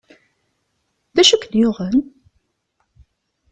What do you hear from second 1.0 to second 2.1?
D acu i ken-yuɣen?